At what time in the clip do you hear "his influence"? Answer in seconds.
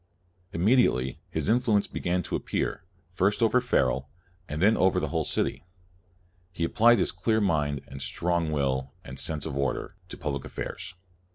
1.29-1.85